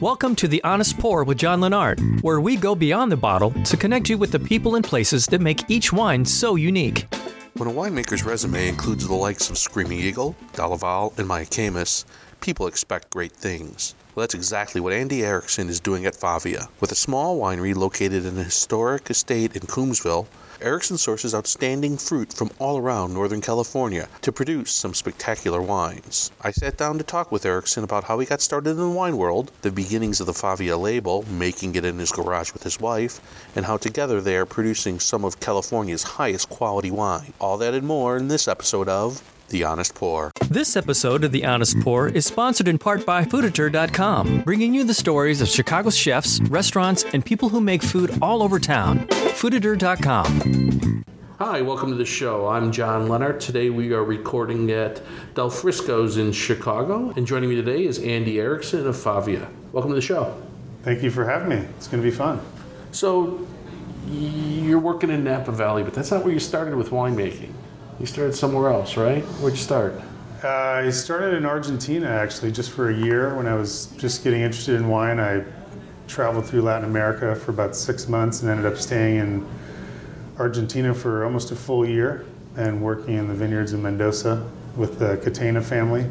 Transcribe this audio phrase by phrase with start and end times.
[0.00, 3.76] Welcome to The Honest Pour with John Lennart, where we go beyond the bottle to
[3.76, 7.06] connect you with the people and places that make each wine so unique.
[7.54, 12.06] When a winemaker's resume includes the likes of Screaming Eagle, Dalla Valle, and Mayacamas,
[12.40, 13.94] people expect great things.
[14.16, 16.66] Well, that's exactly what Andy Erickson is doing at Favia.
[16.80, 20.26] With a small winery located in a historic estate in Coombsville,
[20.62, 26.30] Erickson sources outstanding fruit from all around Northern California to produce some spectacular wines.
[26.42, 29.16] I sat down to talk with Erickson about how he got started in the wine
[29.16, 33.20] world, the beginnings of the Favia label, making it in his garage with his wife,
[33.56, 37.32] and how together they are producing some of California's highest quality wine.
[37.40, 40.32] All that and more in this episode of The Honest Pour.
[40.48, 44.94] This episode of The Honest Pour is sponsored in part by Fooditor.com, bringing you the
[44.94, 49.00] stories of Chicago's chefs, restaurants, and people who make food all over town.
[49.08, 51.04] Fooditor.com.
[51.38, 52.46] Hi, welcome to the show.
[52.48, 53.40] I'm John Lennart.
[53.40, 55.02] Today we are recording at
[55.34, 59.48] Del Frisco's in Chicago, and joining me today is Andy Erickson of Favia.
[59.72, 60.40] Welcome to the show.
[60.82, 61.66] Thank you for having me.
[61.76, 62.40] It's going to be fun.
[62.92, 63.46] So,
[64.08, 67.52] you're working in Napa Valley, but that's not where you started with winemaking.
[68.00, 69.22] You started somewhere else, right?
[69.42, 69.92] Where'd you start?
[70.42, 74.40] Uh, I started in Argentina actually, just for a year when I was just getting
[74.40, 75.20] interested in wine.
[75.20, 75.44] I
[76.08, 79.46] traveled through Latin America for about six months and ended up staying in
[80.38, 82.24] Argentina for almost a full year
[82.56, 86.04] and working in the vineyards in Mendoza with the Catena family,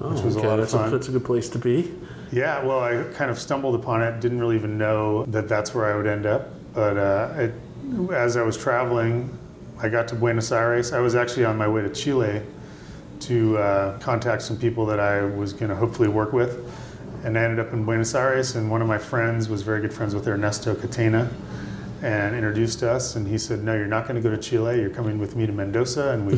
[0.00, 0.88] which was okay, a lot of that's fun.
[0.88, 1.92] A, that's a good place to be.
[2.32, 4.18] Yeah, well, I kind of stumbled upon it.
[4.20, 6.48] Didn't really even know that that's where I would end up.
[6.72, 7.54] But uh, it,
[8.12, 9.38] as I was traveling,
[9.78, 10.92] I got to Buenos Aires.
[10.92, 12.42] I was actually on my way to Chile
[13.20, 16.70] to uh, contact some people that I was going to hopefully work with.
[17.24, 19.92] And I ended up in Buenos Aires, and one of my friends was very good
[19.92, 21.30] friends with Ernesto Catena
[22.02, 23.16] and introduced us.
[23.16, 24.78] And he said, No, you're not going to go to Chile.
[24.78, 26.10] You're coming with me to Mendoza.
[26.10, 26.36] And we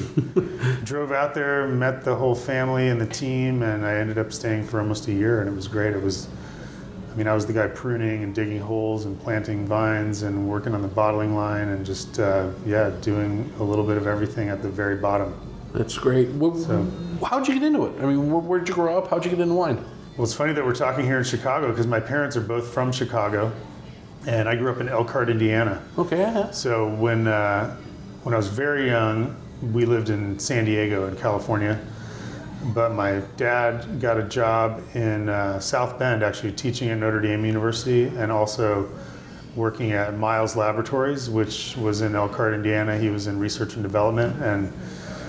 [0.85, 4.65] drove out there, met the whole family and the team, and I ended up staying
[4.65, 5.93] for almost a year, and it was great.
[5.93, 6.29] It was
[7.17, 10.75] I mean, I was the guy pruning and digging holes and planting vines and working
[10.75, 14.61] on the bottling line and just, uh, yeah, doing a little bit of everything at
[14.61, 15.35] the very bottom.
[15.73, 16.29] That's great.
[16.33, 16.87] Wh- So-
[17.25, 17.95] How'd you get into it?
[18.03, 19.09] I mean, where, where'd you grow up?
[19.09, 19.77] How'd you get into wine?
[20.19, 22.93] Well, it's funny that we're talking here in Chicago because my parents are both from
[22.93, 23.51] Chicago,
[24.27, 25.83] and I grew up in Elkhart, Indiana.
[25.97, 26.49] Okay.
[26.53, 27.75] So when uh,
[28.25, 29.35] when I was very young,
[29.73, 31.81] we lived in San Diego in California,
[32.75, 37.45] but my dad got a job in uh, South Bend, actually teaching at Notre Dame
[37.45, 38.89] University, and also
[39.55, 42.99] working at Miles Laboratories, which was in Elkhart, Indiana.
[42.99, 44.73] He was in research and development, and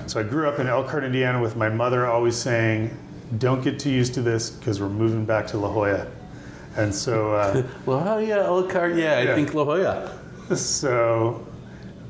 [0.08, 2.96] so I grew up in Elkhart, Indiana, with my mother always saying,
[3.38, 6.08] "Don't get too used to this because we're moving back to La Jolla."
[6.76, 7.34] And so.
[7.34, 9.36] Uh, Well, yeah, Elkhart, yeah, I Yeah.
[9.36, 10.12] think La Jolla.
[10.56, 11.46] so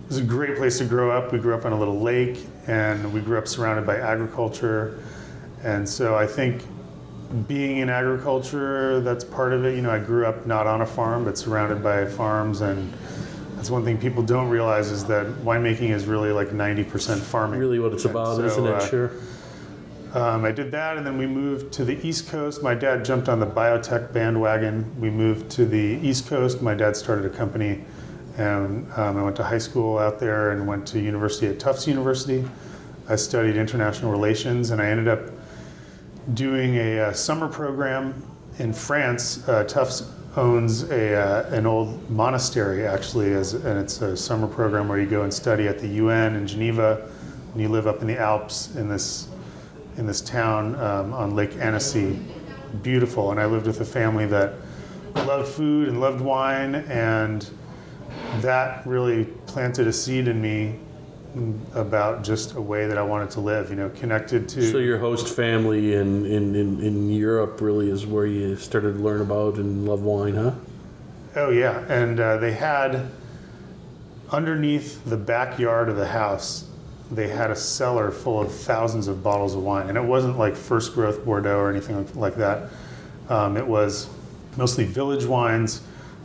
[0.03, 1.31] it was a great place to grow up.
[1.31, 4.99] We grew up on a little lake and we grew up surrounded by agriculture.
[5.63, 6.63] And so I think
[7.47, 9.75] being in agriculture, that's part of it.
[9.75, 12.61] You know, I grew up not on a farm, but surrounded by farms.
[12.61, 12.93] And
[13.55, 17.59] that's one thing people don't realize is that winemaking is really like 90% farming.
[17.59, 18.73] Really what it's about, so, isn't it?
[18.73, 19.11] uh, Sure.
[20.13, 22.63] um, I did that, and then we moved to the East Coast.
[22.63, 24.85] My dad jumped on the biotech bandwagon.
[25.01, 26.61] We moved to the East Coast.
[26.61, 27.83] My dad started a company,
[28.37, 31.87] and um, I went to high school out there and went to university at Tufts
[31.87, 32.45] University.
[33.09, 35.19] I studied international relations, and I ended up
[36.33, 38.23] doing a, uh summer program
[38.59, 39.47] in France.
[39.47, 44.87] Uh, Tufts owns a, uh, an old monastery, actually, as, and it's a summer program
[44.87, 47.09] where you go and study at the UN in Geneva,
[47.53, 49.29] and you live up in the Alps in this
[49.97, 52.19] in this town um, on Lake Annecy.
[52.83, 53.31] Beautiful.
[53.31, 54.53] And I lived with a family that
[55.15, 57.49] loved food and loved wine, and
[58.41, 60.79] that really planted a seed in me
[61.73, 64.71] about just a way that I wanted to live, you know, connected to.
[64.71, 68.99] So your host family in, in, in, in Europe really is where you started to
[68.99, 70.53] learn about and love wine, huh?
[71.35, 73.11] Oh yeah, and uh, they had
[74.31, 76.67] underneath the backyard of the house,
[77.11, 80.55] they had a cellar full of thousands of bottles of wine, and it wasn't like
[80.55, 82.69] first growth Bordeaux or anything like- that.
[83.29, 84.07] Um, it was
[84.55, 85.81] mostly village wines.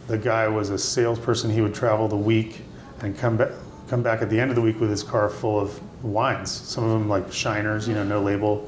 [0.06, 1.50] The guy was a salesperson.
[1.50, 2.62] He would travel the week
[3.00, 3.50] and come back
[3.93, 6.50] come back at the end of the week with his car full of wines.
[6.50, 8.67] Some of them like shiners, you know, no label.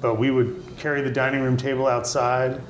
[0.00, 2.62] But we would carry the dining room table outside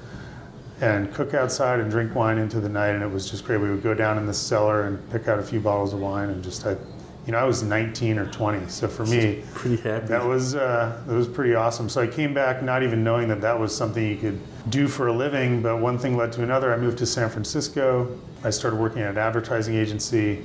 [0.80, 3.60] and cook outside and drink wine into the night, and it was just great.
[3.60, 6.28] We would go down in the cellar and pick out a few bottles of wine,
[6.30, 6.76] and just had,
[7.24, 10.08] you know, I was 19 or 20, so for me, Pretty happy.
[10.08, 11.88] that was uh, that was pretty awesome.
[11.88, 14.40] So I came back not even knowing that that was something you could
[14.70, 16.74] do for a living, but one thing led to another.
[16.74, 18.18] I moved to San Francisco.
[18.42, 20.44] I started working at an advertising agency,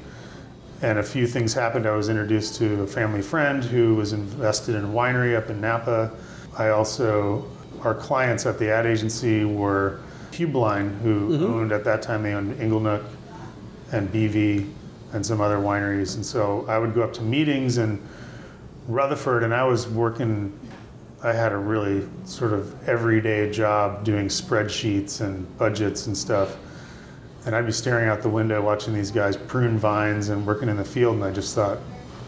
[0.81, 1.85] and a few things happened.
[1.85, 5.61] I was introduced to a family friend who was invested in a winery up in
[5.61, 6.11] Napa.
[6.57, 7.45] I also,
[7.81, 9.99] our clients at the ad agency were
[10.31, 11.43] Heublein, who mm-hmm.
[11.43, 13.05] owned at that time they owned Inglenook
[13.91, 14.71] and BV
[15.13, 16.15] and some other wineries.
[16.15, 18.01] And so I would go up to meetings in
[18.87, 20.57] Rutherford, and I was working.
[21.23, 26.57] I had a really sort of everyday job doing spreadsheets and budgets and stuff.
[27.45, 30.77] And I'd be staring out the window watching these guys prune vines and working in
[30.77, 31.79] the field, and I just thought,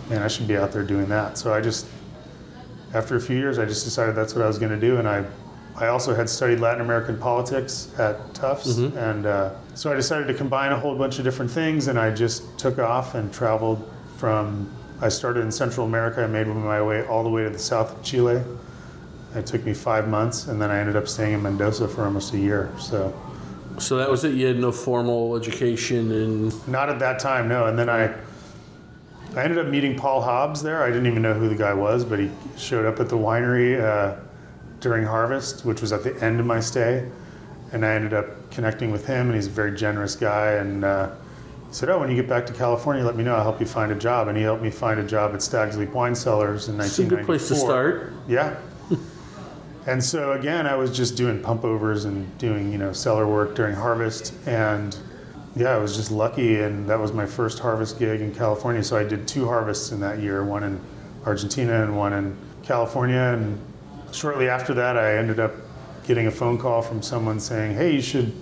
[0.10, 1.38] man, I should be out there doing that.
[1.38, 1.86] So I just,
[2.94, 5.08] after a few years, I just decided that's what I was going to do, and
[5.08, 5.24] I
[5.76, 10.34] I also had studied Latin American politics at Tufts, and uh, so I decided to
[10.36, 14.70] combine a whole bunch of different things, and I just took off and traveled from.
[15.02, 16.24] I started in Central America.
[16.24, 18.42] I made my way all the way to the south of Chile.
[19.36, 22.34] It took me five months, and then I ended up staying in Mendoza for almost
[22.34, 22.72] a year.
[22.80, 23.12] So,
[23.80, 24.34] So that was it.
[24.34, 27.66] You had no formal education and not at that time, no.
[27.66, 28.14] And then I,
[29.36, 30.84] I ended up meeting Paul Hobbs there.
[30.84, 33.82] I didn't even know who the guy was, but he showed up at the winery.
[33.82, 34.20] Uh,
[34.84, 37.10] during harvest, which was at the end of my stay.
[37.72, 40.52] And I ended up connecting with him, and he's a very generous guy.
[40.52, 41.10] And uh,
[41.70, 43.34] he said, "Oh, when you get back to California, let me know.
[43.34, 45.76] I'll help you find a job." And he helped me find a job at Stag's
[45.78, 46.86] Leap Wine Cellars in 1994.
[46.86, 48.14] it's a good place to start.
[48.28, 48.58] Yeah.
[49.86, 53.56] And so again, I was just doing pump overs and doing you know cellar work
[53.56, 54.98] during harvest, and
[55.56, 58.84] yeah, I was just lucky, and that was my first harvest gig in California.
[58.84, 60.82] So I did two harvests in that year, one in
[61.26, 63.60] Argentina and one in California, and
[64.12, 65.54] shortly after that, I ended up
[66.08, 68.34] getting a phone call from someone saying, "Hey, you should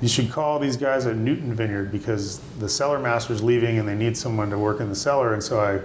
[0.00, 3.94] you should call these guys at Newton Vineyard because the cellar master's leaving and they
[3.94, 5.80] need someone to work in the cellar." And so I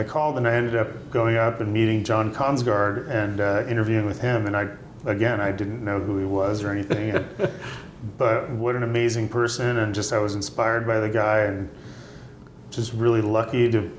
[0.00, 4.06] I called and I ended up going up and meeting John Kongsgaard and uh, interviewing
[4.06, 4.46] with him.
[4.46, 4.68] And I
[5.04, 7.28] again I didn't know who he was or anything, and,
[8.18, 9.76] but what an amazing person!
[9.78, 11.68] And just I was inspired by the guy and
[12.70, 13.90] just really lucky to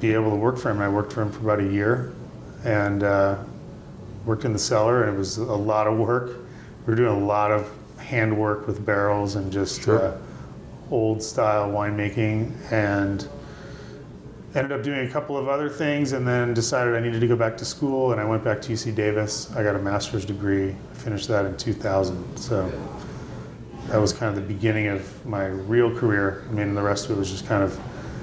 [0.00, 0.80] be able to work for him.
[0.80, 2.12] I worked for him for about a year
[2.64, 3.36] and uh,
[4.24, 6.36] worked in the cellar, and it was a lot of work.
[6.84, 10.02] We were doing a lot of hand work with barrels and just Sure.
[10.02, 10.16] uh,
[10.90, 13.28] old style winemaking, and
[14.54, 17.36] ended up doing a couple of other things, and then decided I needed to go
[17.36, 19.50] back to school, and I went back to UC Davis.
[19.56, 20.70] I got a master's degree.
[20.70, 22.36] I finished that in 2000.
[22.36, 22.70] So
[23.88, 26.44] that was kind of the beginning of my real career.
[26.48, 27.78] I mean, the rest of it was just kind of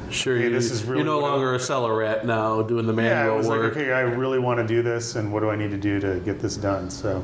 [0.10, 2.86] Sure, Hey, you, this is really you're no I- longer a cellar rat now, doing
[2.86, 3.00] the yeah.
[3.00, 3.64] I manual was work.
[3.76, 6.02] like, okay, I really want to do this, and what do I need to do
[6.02, 6.90] to get this done?
[6.90, 7.24] So.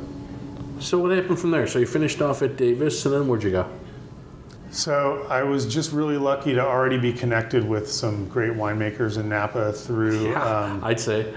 [0.80, 1.68] So what happened from there?
[1.68, 3.70] So you finished off at Davis, and then where'd you go?
[4.70, 9.30] So I was just really lucky to already be connected with some great winemakers in
[9.30, 11.34] Napa through um, I'd say.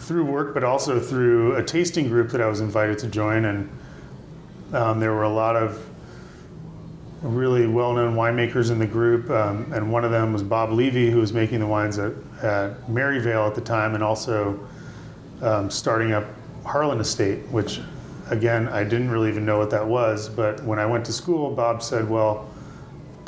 [0.00, 3.70] through work, but also through a tasting group that I was invited to join, and
[4.72, 5.86] um, there were a lot of
[7.22, 11.18] really well-known winemakers in the group, um, and one of them was Bob Levy, who
[11.18, 12.12] was making the wines at,
[12.42, 14.58] at Merryvale at the time, and also
[15.42, 16.24] um, starting up
[16.64, 17.80] Harlan Estate, which
[18.30, 21.54] again I didn't really even know what that was, but when I went to school,
[21.54, 22.49] Bob said, "Well,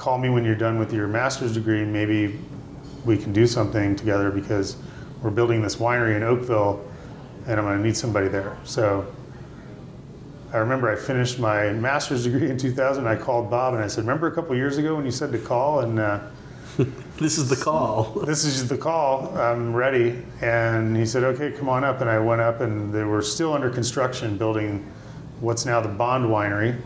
[0.02, 1.84] call me when you're done with your master's degree.
[1.84, 2.40] Maybe
[3.04, 4.76] we can do something together because
[5.22, 6.84] we're building this winery in Oakville,
[7.46, 9.06] and I'm going to need somebody there." So
[10.52, 13.06] I remember I finished my master's degree in 2000.
[13.06, 15.38] I called Bob and I said, "Remember a couple years ago when you said to
[15.38, 16.20] call and." Uh,
[17.18, 18.04] This is the call.
[18.26, 19.36] this is the call.
[19.38, 20.24] I'm ready.
[20.40, 22.00] And he said, okay, come on up.
[22.00, 24.90] And I went up, and they were still under construction building
[25.38, 26.80] what's now the Bond Winery.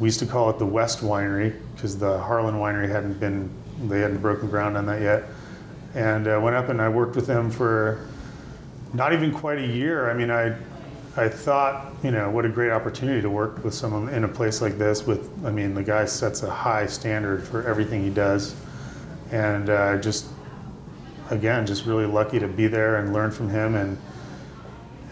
[0.00, 3.50] We used to call it the West Winery because the Harlan Winery hadn't been,
[3.86, 5.24] they hadn't broken ground on that yet.
[5.94, 8.08] And I went up and I worked with them for
[8.94, 10.10] not even quite a year.
[10.10, 10.56] I mean, I,
[11.16, 14.62] I thought, you know, what a great opportunity to work with someone in a place
[14.62, 15.06] like this.
[15.06, 18.54] With, I mean, the guy sets a high standard for everything he does,
[19.32, 20.28] and uh, just,
[21.30, 23.74] again, just really lucky to be there and learn from him.
[23.74, 23.98] And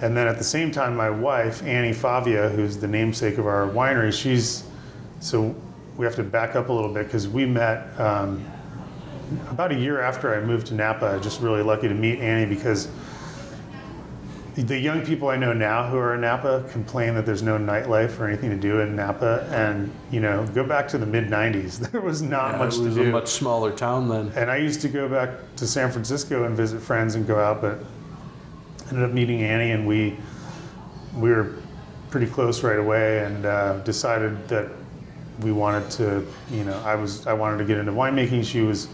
[0.00, 3.66] and then at the same time, my wife Annie Favia, who's the namesake of our
[3.68, 4.62] winery, she's
[5.20, 5.54] so
[5.96, 8.44] we have to back up a little bit because we met um,
[9.50, 11.18] about a year after I moved to Napa.
[11.22, 12.88] Just really lucky to meet Annie because
[14.54, 18.18] the young people I know now who are in Napa complain that there's no nightlife
[18.18, 19.48] or anything to do in Napa.
[19.52, 21.78] And, you know, go back to the mid 90s.
[21.92, 23.02] There was not Yeah, much it to was do.
[23.02, 24.32] a much smaller town then.
[24.34, 27.60] and I used to go back to San Francisco and visit friends and go out,
[27.60, 27.78] but
[28.88, 30.16] ended up meeting Annie and we,
[31.16, 31.54] we were
[32.10, 34.70] pretty close right away and uh, decided that
[35.40, 38.44] we wanted to, you know, I was, I wanted to get into winemaking.
[38.44, 38.88] She was,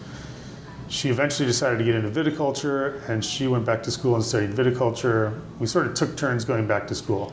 [0.89, 4.51] she eventually decided to get into viticulture and she went back to school and studied
[4.51, 5.41] viticulture.
[5.59, 7.33] We sort of took turns going back to school.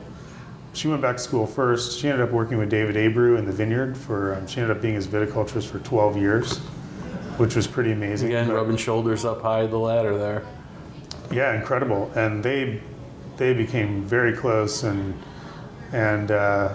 [0.74, 1.98] She went back to school first.
[1.98, 4.82] She ended up working with David Abreu in the vineyard for, um, she ended up
[4.82, 6.58] being his viticulturist for 12 years,
[7.36, 8.28] which was pretty amazing.
[8.28, 10.42] Again, But- rubbing shoulders up high the ladder there.
[11.30, 12.10] yeah, incredible.
[12.14, 12.80] And they
[13.38, 15.14] they became very close and
[15.92, 16.70] And uh,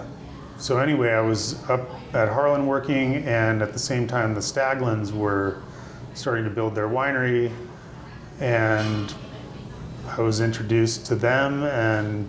[0.58, 5.12] so anyway, I was up at Harlan working, and at the same time, the Staglins
[5.12, 5.62] were
[6.14, 7.52] starting to build their winery,
[8.40, 9.14] and
[10.08, 12.28] I was introduced to them, and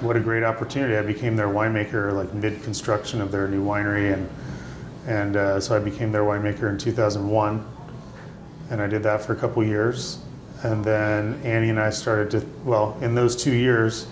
[0.00, 0.96] what a great opportunity!
[0.96, 4.28] I became their winemaker, like mid construction of their new winery, and
[5.06, 7.66] and uh, so I became their winemaker in 2001,
[8.70, 10.20] and I did that for a couple years,
[10.62, 14.06] and then Annie and I started to well, in those two years,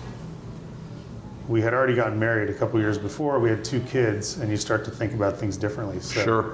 [1.47, 3.39] we had already gotten married a couple years before.
[3.39, 5.99] We had two kids, and you start to think about things differently.
[5.99, 6.45] So, Sure.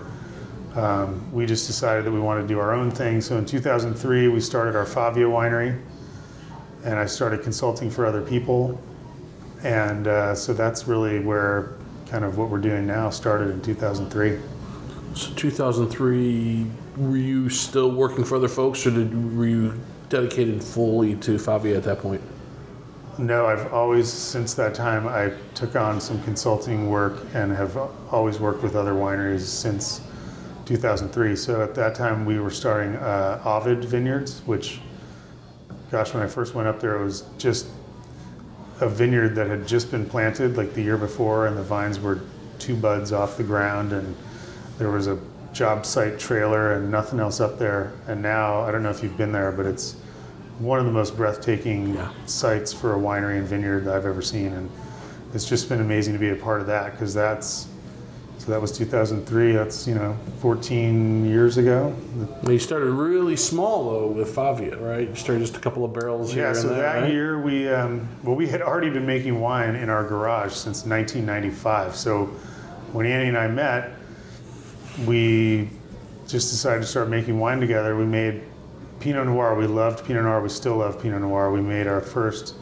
[0.75, 3.22] um, we just decided that we wanted to do our own thing.
[3.22, 5.77] So in 2003, we started our Favia winery,
[6.84, 8.79] and I started consulting for other people.
[9.63, 11.74] And uh, so that's really where
[12.10, 14.39] kind of what we're doing now started in 2003.
[15.15, 16.65] So 2003,
[16.98, 19.79] were you still working for other folks, or did, were you
[20.10, 22.22] dedicated fully to Favia at that point?
[23.19, 27.75] No, I've always, since that time, I took on some consulting work and have
[28.13, 29.99] always worked with other wineries since
[30.65, 31.35] 2003.
[31.35, 34.79] So at that time, we were starting uh, Ovid Vineyards, which,
[35.91, 37.67] gosh, when I first went up there, it was just
[38.79, 42.21] a vineyard that had just been planted like the year before, and the vines were
[42.57, 44.15] two buds off the ground, and
[44.77, 45.19] there was a
[45.51, 47.91] job site trailer and nothing else up there.
[48.07, 49.97] And now, I don't know if you've been there, but it's
[50.59, 52.09] one of the most breathtaking Yeah.
[52.25, 54.69] sites for a winery and vineyard that I've ever seen, and
[55.33, 57.67] it's just been amazing to be a part of that because that's
[58.39, 59.51] so that was 2003.
[59.53, 61.93] That's you know 14 years ago.
[62.43, 65.07] Now, you started really small though with Favia, right?
[65.09, 66.53] You started just a couple of barrels here Yeah.
[66.53, 67.11] So there, that right?
[67.11, 71.95] year we um, well we had already been making wine in our garage since 1995.
[71.95, 72.25] So
[72.93, 73.91] when Annie and I met,
[75.05, 75.69] we
[76.27, 77.95] just decided to start making wine together.
[77.95, 78.41] We made
[79.00, 79.56] Pinot Noir.
[79.56, 80.41] We loved Pinot Noir.
[80.41, 81.51] We still love Pinot Noir.
[81.51, 82.56] We made our first,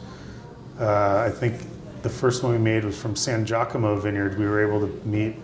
[0.80, 1.60] uh, I think
[2.02, 4.38] the first one we made was from Sangiacomo Vineyard.
[4.38, 5.36] We were able to meet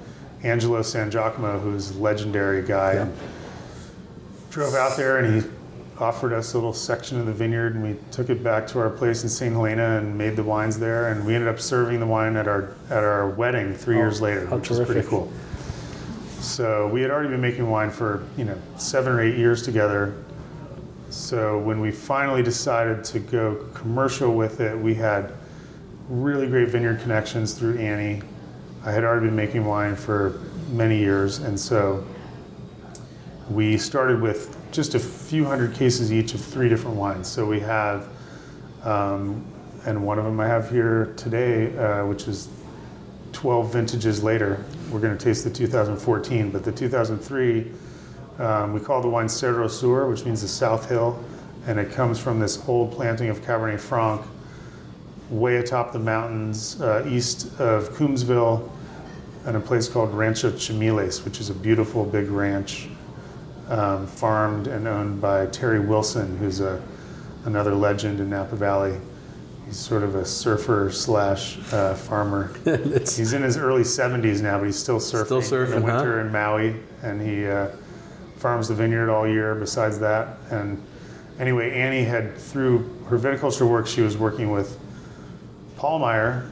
[0.43, 2.93] Angelo Sangiacomo, who's a legendary guy.
[2.95, 3.15] And
[4.51, 5.51] drove out there and he
[5.99, 8.91] offered us a little section of the vineyard and we took it back to our
[8.91, 9.53] place in St.
[9.53, 12.75] Helena and made the wines there and we ended up serving the wine at our
[12.89, 15.33] at our wedding three years later, which is pretty cool.
[16.41, 20.15] So we had already been making wine for, you know, seven or eight years together.
[21.11, 25.33] So when we finally decided to go commercial with it, we had
[26.09, 28.23] really great vineyard connections through Annie.
[28.85, 32.05] I had already been making wine for many years, and so
[33.49, 37.29] we started with just a few hundred cases each of three different wines.
[37.29, 38.09] So we have,
[38.83, 39.45] um,
[39.87, 42.49] and one of them I have here today, uh, which is
[43.33, 44.65] 12 vintages later.
[44.91, 47.71] We're going to taste the 2014, but the 2003,
[48.39, 51.23] um, we call the wine Cerro Sur, which means the South Hill,
[51.67, 54.25] and it comes from this old planting of Cabernet Franc
[55.31, 58.71] way atop the mountains uh, east of Coombsville
[59.47, 62.89] and a place called Rancho Chimiles, which is a beautiful big ranch
[63.69, 66.83] um, farmed and owned by Terry Wilson, who's a,
[67.45, 68.99] another legend in Napa Valley.
[69.67, 72.55] He's sort of a surfer slash uh, farmer.
[72.99, 75.97] He's in his early 70s now, but he's still surfing, Still surfing, in the huh?
[75.97, 77.69] winter in Maui, and he uh,
[78.45, 79.55] farms the vineyard all year.
[79.55, 80.79] Besides that, and
[81.39, 84.79] anyway, Annie had through her viticulture work, she was working with
[85.79, 86.51] Pahlmeyer,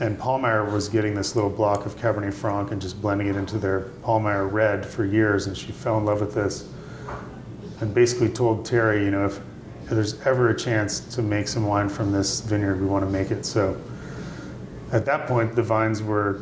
[0.00, 3.58] and Pahlmeyer was getting this little block of Cabernet Franc and just blending it into
[3.58, 6.66] their Pahlmeyer Red for years, and she fell in love with this,
[7.82, 9.38] and basically told Terry, you know, if
[9.90, 13.30] there's ever a chance to make some wine from this vineyard, we want to make
[13.30, 13.44] it.
[13.44, 13.78] So
[14.92, 16.40] at that point, the vines were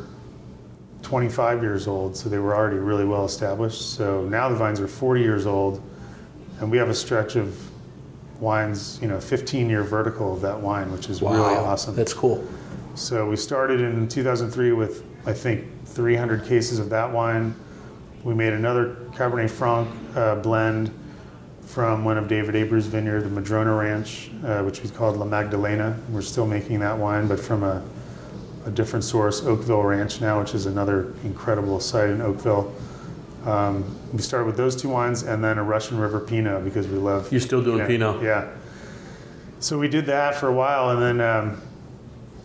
[1.13, 3.93] 25 years old, so they were already really well established.
[3.93, 5.79] So now the vines are 40 years old,
[6.59, 7.55] and we have a stretch of
[8.39, 11.95] wines, you know, 15 year vertical of that wine, which is really awesome.
[11.95, 12.43] That's cool.
[12.95, 17.53] So we started in 2003 with, I think, 300 cases of that wine.
[18.23, 20.91] We made another Cabernet Franc uh, blend
[21.61, 25.95] from one of David Abreu's vineyard, the Madrona Ranch, uh, which we called La Magdalena.
[26.09, 27.83] We're still making that wine, but from a,
[28.65, 32.73] a different source, Oakville Ranch now, which is another incredible site in Oakville.
[33.45, 36.97] Um, we started with those two wines and then a Russian River Pinot because we
[36.97, 38.23] love You're still doing Pinot?
[38.23, 38.49] Yeah.
[39.59, 41.61] So we did that for a while, and then um,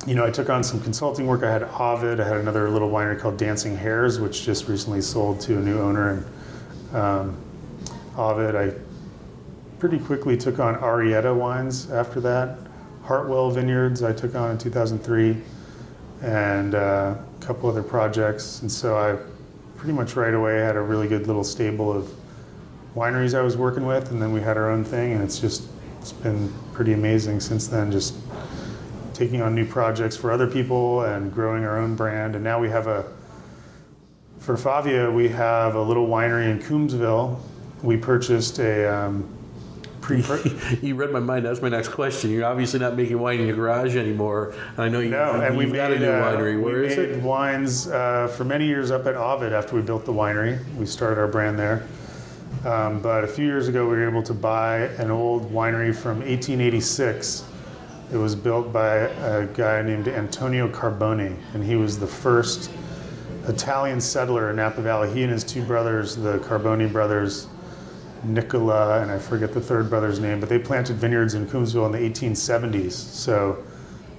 [0.06, 1.42] you know I took on some consulting work.
[1.42, 2.20] I had Ovid.
[2.20, 5.80] I had another little winery called Dancing Hares, which just recently sold to a new
[5.80, 6.10] owner.
[6.10, 7.37] And um,
[8.16, 8.72] Ovid, I
[9.80, 12.58] pretty quickly took on Arietta wines after that.
[13.02, 15.37] Hartwell Vineyards, I took on in 2003,
[16.22, 18.62] and uh, a couple other projects.
[18.62, 19.16] And so I
[19.76, 22.10] pretty much right away had a really good little stable of
[22.94, 25.64] wineries I was working with, and then we had our own thing, and it's just
[26.00, 27.92] it's been pretty amazing since then.
[27.92, 28.14] Just
[29.14, 32.37] taking on new projects for other people and growing our own brand.
[32.37, 33.04] And now we have a,
[34.38, 37.38] for Favia, we have a little winery in Coombsville.
[37.82, 39.28] We purchased a um,
[40.17, 40.79] pre.
[40.83, 41.45] you read my mind.
[41.45, 42.31] That's my next question.
[42.31, 44.55] You're obviously not making wine in your garage anymore.
[44.77, 46.61] I know you, No, and we you've made, got a new uh, winery.
[46.61, 47.23] Where we is made it?
[47.23, 50.62] wines uh, for many years up at Ovid after we built the winery.
[50.77, 51.87] We started our brand there.
[52.65, 56.19] Um, but a few years ago, we were able to buy an old winery from
[56.19, 57.45] 1886.
[58.12, 62.71] It was built by a guy named Antonio Carboni, and he was the first
[63.47, 65.12] Italian settler in Napa Valley.
[65.12, 67.47] He and his two brothers, the Carboni brothers,
[68.25, 71.92] Nicola, and I forget the third brother's name, but they planted vineyards in Coombsville in
[71.92, 72.92] the 1870s.
[72.92, 73.62] So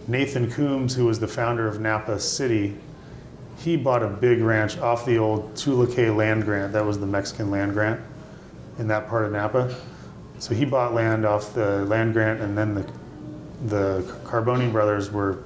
[0.07, 2.75] Nathan Coombs, who was the founder of Napa City,
[3.57, 6.73] he bought a big ranch off the old Tulucay land grant.
[6.73, 7.99] That was the Mexican land grant
[8.77, 9.75] in that part of Napa.
[10.39, 12.85] So he bought land off the land grant, and then the
[13.65, 15.43] the Carboni brothers were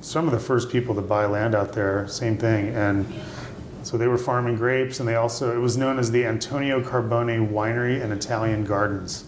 [0.00, 2.06] some of the first people to buy land out there.
[2.08, 3.06] Same thing, and
[3.88, 7.38] so they were farming grapes, and they also it was known as the Antonio Carboni
[7.50, 9.24] Winery and Italian Gardens,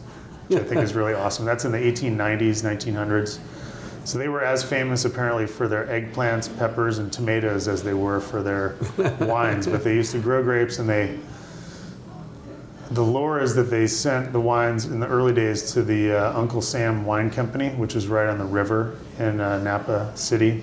[0.48, 1.46] which I think is really awesome.
[1.46, 3.38] That's in the 1890s, 1900s.
[4.04, 8.20] So they were as famous apparently for their eggplants, peppers, and tomatoes as they were
[8.20, 8.76] for their
[9.26, 9.66] wines.
[9.66, 11.18] But they used to grow grapes, and they
[12.90, 16.38] the lore is that they sent the wines in the early days to the uh,
[16.38, 20.62] Uncle Sam Wine Company, which is right on the river in uh, Napa City,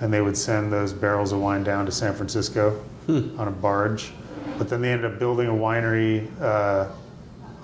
[0.00, 4.12] and they would send those barrels of wine down to San Francisco on a barge.
[4.58, 6.88] But then they ended up building a winery uh,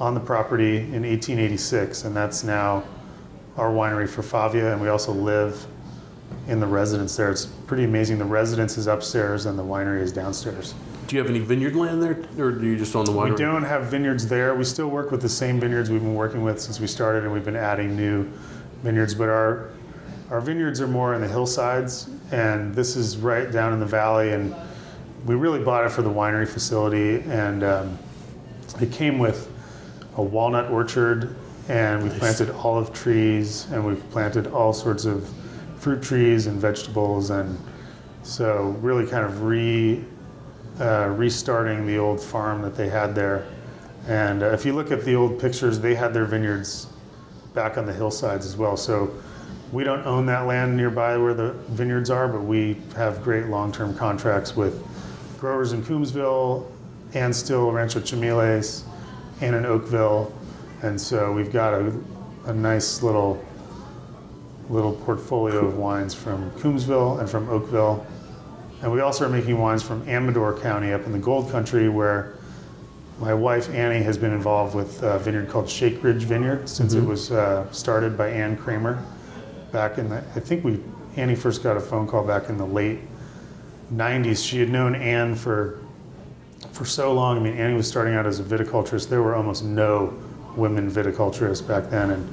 [0.00, 2.84] on the property in 1886, and that's now
[3.56, 5.66] our winery for Favia, and we also live
[6.48, 7.30] in the residence there.
[7.30, 8.18] It's pretty amazing.
[8.18, 10.74] The residence is upstairs and the winery is downstairs.
[11.06, 13.32] Do you have any vineyard land there, or do you just own the winery?
[13.32, 14.54] We don't have vineyards there.
[14.54, 17.32] We still work with the same vineyards we've been working with since we started, and
[17.32, 18.24] we've been adding new
[18.82, 19.14] vineyards.
[19.14, 19.70] But our
[20.30, 24.32] our vineyards are more in the hillsides, and this is right down in the valley.
[24.32, 24.54] And
[25.24, 27.98] we really bought it for the winery facility, and um,
[28.80, 29.50] it came with
[30.16, 31.34] a walnut orchard,
[31.68, 35.28] and we planted olive trees, and we've planted all sorts of
[35.78, 37.58] fruit trees and vegetables, and
[38.22, 40.04] so really kind of re
[40.80, 43.46] uh, restarting the old farm that they had there.
[44.06, 46.88] And uh, if you look at the old pictures, they had their vineyards
[47.54, 48.76] back on the hillsides as well.
[48.76, 49.14] So
[49.72, 53.96] we don't own that land nearby where the vineyards are, but we have great long-term
[53.96, 54.84] contracts with
[55.44, 56.64] growers in Coombsville
[57.12, 58.82] and still Rancho Chimiles
[59.42, 60.32] and in Oakville.
[60.80, 61.92] And so we've got a,
[62.46, 63.44] a nice little
[64.70, 68.06] little portfolio of wines from Coombsville and from Oakville.
[68.80, 72.38] And we also are making wines from Amador County up in the Gold Country, where
[73.18, 77.04] my wife Annie has been involved with a vineyard called Shake Ridge Vineyard since it
[77.04, 78.98] was uh, started by Ann Kraemer
[79.72, 80.24] back in the.
[80.34, 80.80] I think we
[81.16, 83.00] Annie first got a phone call back in the late
[83.92, 84.46] '90s.
[84.46, 85.78] She had known Anne for
[86.72, 87.38] for so long.
[87.38, 89.08] I mean, Annie was starting out as a viticulturist.
[89.08, 90.14] There were almost no
[90.56, 92.32] women viticulturists back then, and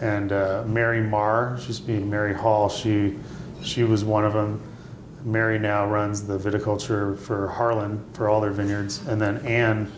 [0.00, 2.68] and uh, Mary Maher, she's being Mary Hall.
[2.68, 3.18] She
[3.62, 4.62] she was one of them.
[5.24, 9.90] Mary now runs the viticulture for Harlan for all their vineyards, and then Anne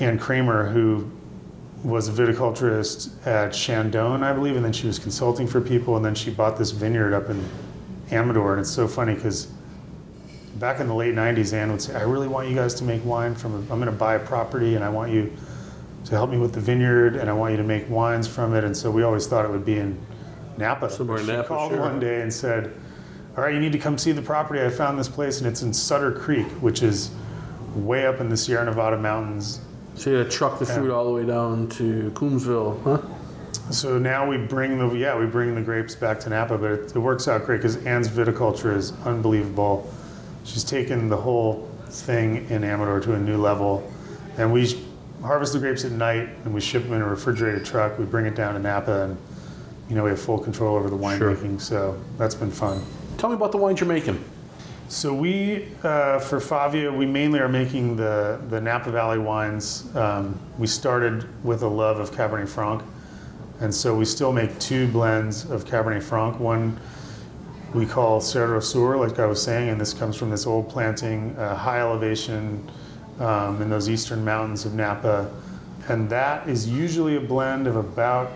[0.00, 1.10] Ann Kraemer, who
[1.84, 6.04] was a viticulturist at Chandon, I believe, and then she was consulting for people, and
[6.04, 7.42] then she bought this vineyard up in
[8.12, 9.48] Amador, and it's so funny because
[10.58, 13.04] back in the late '90s, Anne would say, "I really want you guys to make
[13.04, 13.54] wine from.
[13.54, 15.32] A, I'm going to buy a property, and I want you."
[16.06, 18.64] to help me with the vineyard, and I want you to make wines from it.
[18.64, 19.98] And so we always thought it would be in
[20.56, 20.88] Napa.
[20.88, 21.80] Somewhere in Napa, called sure.
[21.80, 22.72] one day and said,
[23.36, 24.62] "All right, you need to come see the property.
[24.64, 27.10] I found this place, and it's in Sutter Creek, which is
[27.76, 29.60] way up in the Sierra Nevada mountains."
[29.94, 30.94] So you had to truck the fruit Yeah.
[30.94, 32.98] all the way down to Coombsville, huh?
[33.70, 36.96] So now we bring the yeah we bring the grapes back to Napa, but it,
[36.96, 39.92] it works out great because Anne's viticulture is unbelievable.
[40.44, 43.90] She's taken the whole thing in Amador to a new level,
[44.38, 44.84] and we
[45.22, 47.98] harvest the grapes at night and we ship them in a refrigerated truck.
[47.98, 49.18] We bring it down to Napa, and
[49.88, 51.60] you know we have full control over the winemaking.
[51.60, 52.82] So that's been fun.
[53.18, 54.22] Tell me about the wines you're making.
[54.90, 59.94] So we, uh, for Favia, we mainly are making the, the Napa Valley wines.
[59.94, 62.82] Um, we started with a love of Cabernet Franc,
[63.60, 66.40] and so we still make two blends of Cabernet Franc.
[66.40, 66.78] One
[67.74, 71.36] we call Cerro Sur, like I was saying, and this comes from this old planting,
[71.36, 72.68] uh, high elevation
[73.20, 75.30] um, in those eastern mountains of Napa.
[75.88, 78.32] And that is usually a blend of about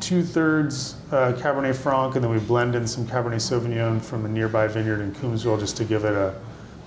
[0.00, 4.28] two thirds uh, Cabernet Franc, and then we blend in some Cabernet Sauvignon from a
[4.28, 6.34] nearby vineyard in Coombsville just to give it a,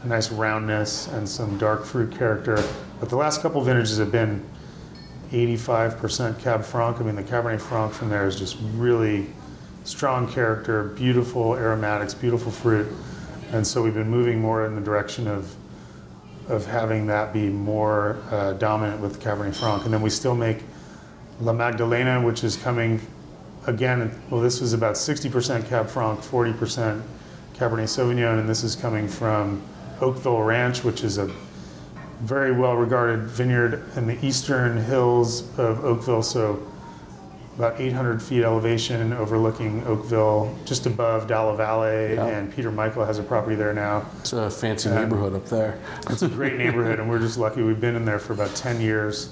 [0.03, 2.61] a nice roundness and some dark fruit character.
[2.99, 4.43] But the last couple vintages have been
[5.35, 6.99] 85% Cab Franc.
[6.99, 9.27] I mean, the Cabernet Franc from there is just really
[9.83, 12.87] strong character, beautiful aromatics, beautiful fruit.
[13.51, 15.53] And so we've been moving more in the direction of
[16.47, 19.83] of having that be more uh, dominant with Cabernet Franc.
[19.85, 20.61] And then we still make
[21.41, 23.01] La Magdalena, which is coming
[23.65, 24.11] again.
[24.29, 27.01] Well, this was about 60% Cab Franc, 40%
[27.55, 29.61] Cabernet Sauvignon, and this is coming from
[30.01, 31.33] Oakville Ranch, which is a
[32.21, 36.23] very well regarded vineyard in the eastern hills of Oakville.
[36.23, 36.59] So
[37.57, 42.25] about 800 feet elevation overlooking Oakville, just above Dalla Valle, Yeah.
[42.25, 44.03] and Peter Michael has a property there now.
[44.19, 45.01] It's a fancy Yeah.
[45.01, 45.77] neighborhood up there.
[46.09, 47.63] It's a great neighborhood, and we're just lucky.
[47.63, 49.29] We've been in there for about 10 years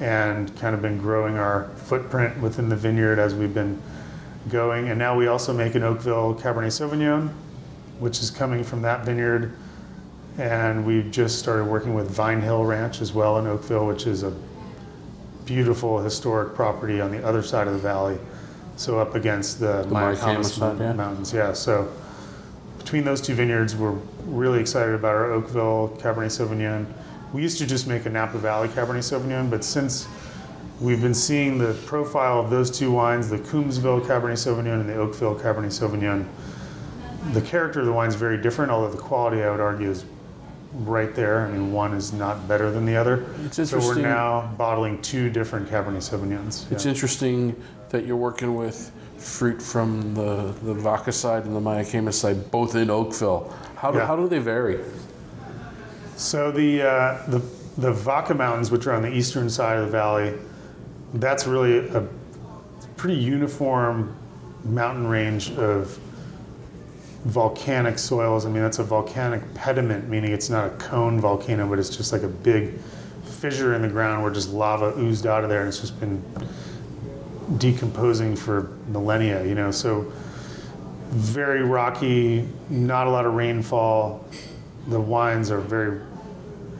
[0.00, 3.78] and kind of been growing our footprint within the vineyard as we've been
[4.50, 4.88] going.
[4.88, 7.28] And now we also make an Oakville Cabernet Sauvignon,
[8.00, 9.52] which is coming from that vineyard.
[10.38, 14.22] And we've just started working with Vine Hill Ranch as well in Oakville, which is
[14.22, 14.34] a
[15.44, 18.18] beautiful historic property on the other side of the valley.
[18.76, 20.92] So up against the, Mayacamas Mayacamas side, yeah.
[20.94, 21.32] Mountains.
[21.32, 21.92] Yeah, so
[22.78, 26.86] between those two vineyards, we're really excited about our Oakville Cabernet Sauvignon.
[27.32, 30.08] We used to just make a Napa Valley Cabernet Sauvignon, but since
[30.80, 34.96] we've been seeing the profile of those two wines, the Coombsville Cabernet Sauvignon and the
[34.96, 36.26] Oakville Cabernet Sauvignon,
[37.32, 40.04] the character of the wine is very different, although the quality, I would argue, is
[40.74, 41.46] right there.
[41.46, 43.26] I mean, one is not better than the other.
[43.44, 46.70] It's So we're now bottling two different Cabernet Sauvignons.
[46.72, 46.90] It's Yeah.
[46.92, 47.54] interesting
[47.90, 52.74] that you're working with fruit from the, the Vaca side and the Mayacamas side, both
[52.74, 53.52] in Oakville.
[53.76, 54.06] How do, Yeah.
[54.06, 54.80] how do they vary?
[56.16, 57.42] So the, uh, the
[57.78, 60.34] the Vaca Mountains, which are on the eastern side of the valley,
[61.14, 62.06] that's really a
[62.98, 64.14] pretty uniform
[64.64, 65.98] mountain range of
[67.24, 68.46] volcanic soils.
[68.46, 72.12] I mean, that's a volcanic pediment, meaning it's not a cone volcano, but it's just
[72.12, 72.78] like a big
[73.24, 76.22] fissure in the ground where just lava oozed out of there, and it's just been
[77.58, 79.44] decomposing for millennia.
[79.44, 80.12] You know, so
[81.10, 84.24] very rocky, not a lot of rainfall.
[84.88, 86.00] The wines are very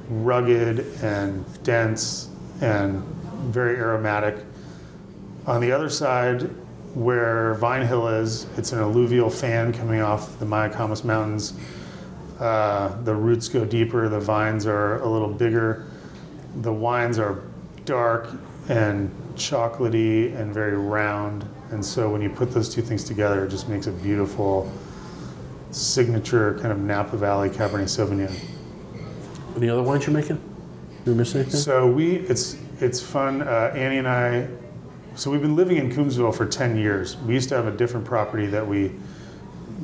[0.08, 2.28] rugged and dense
[2.60, 3.04] and
[3.52, 4.36] very aromatic.
[5.46, 6.50] On the other side,
[6.94, 11.54] where Vine Hill is, it's an alluvial fan coming off the Mayacamas Mountains.
[12.38, 15.86] Uh, the roots go deeper, the vines are a little bigger.
[16.60, 17.42] The wines are
[17.84, 18.28] dark
[18.68, 21.48] and chocolatey and very round.
[21.70, 24.70] And so when you put those two things together, it just makes a beautiful
[25.70, 28.34] signature kind of Napa Valley Cabernet Sauvignon.
[29.56, 30.40] Any other wines you're making?
[31.06, 31.60] You missing anything?
[31.60, 33.42] So we, it's it's fun.
[33.42, 34.48] Uh, Annie and I,
[35.14, 37.16] so we've been living in Coombsville for ten years.
[37.18, 38.92] We used to have a different property that we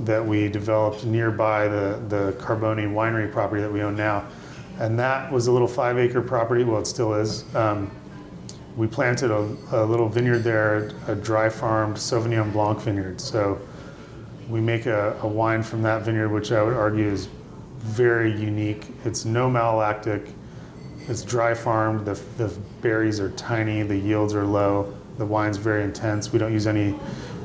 [0.04, 4.26] that we developed nearby the the Carboni winery property that we own now,
[4.78, 6.64] and that was a little five acre property.
[6.64, 7.44] Well, it still is.
[7.54, 7.90] Um,
[8.76, 13.20] we planted a, a little vineyard there, a dry farmed Sauvignon Blanc vineyard.
[13.20, 13.60] So
[14.48, 17.28] we make a, a wine from that vineyard, which I would argue is
[17.78, 18.86] very unique.
[19.04, 20.32] It's no malolactic.
[21.08, 22.06] It's dry farmed.
[22.06, 23.82] The, the berries are tiny.
[23.82, 24.94] The yields are low.
[25.18, 26.32] The wine's very intense.
[26.32, 26.94] We don't use any.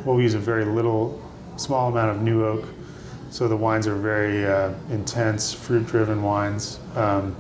[0.06, 1.22] Well, we use a very little,
[1.58, 2.66] small amount of new oak.
[3.32, 6.80] So the wines are very uh, intense, fruit-driven wines.
[6.96, 7.36] Um,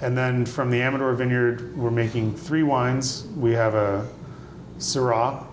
[0.00, 3.26] and then from the Amador Vineyard, we're making three wines.
[3.36, 4.08] We have a
[4.78, 5.44] Syrah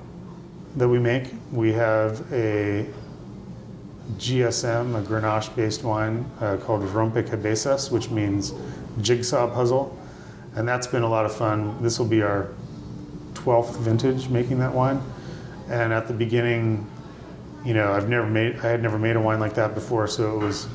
[0.76, 1.34] that we make.
[1.52, 2.88] We have a
[4.18, 8.54] GSM, a Grenache-based wine uh, called Rompecabezas, which means
[9.02, 9.98] jigsaw puzzle,
[10.56, 11.82] and that's been a lot of fun.
[11.82, 12.50] This will be our
[13.46, 15.02] 12th vintage making that wine,
[15.70, 16.90] and at the beginning,
[17.64, 20.36] you know, I've never made, I had never made a wine like that before, so
[20.36, 20.68] it was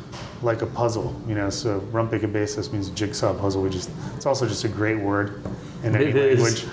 [0.42, 1.50] like a puzzle, you know.
[1.50, 3.62] So rompecabezas means jigsaw puzzle.
[3.62, 5.42] We just, it's also just a great word
[5.82, 6.40] in any It is.
[6.40, 6.66] language.